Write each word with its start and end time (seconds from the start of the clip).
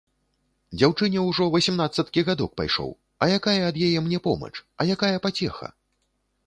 Дзяўчыне 0.77 1.19
ўжо 1.25 1.43
васемнаццаткі 1.55 2.23
гадок 2.31 2.51
пайшоў, 2.63 2.89
а 3.25 3.31
якая 3.37 3.57
ад 3.69 3.75
яе 3.91 3.95
мне 4.09 4.19
помач, 4.29 4.55
а 4.79 4.91
якая 4.97 5.15
пацеха?! 5.29 5.67